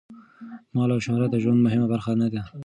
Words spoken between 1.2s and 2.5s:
د ژوند مهمه برخه نه دي.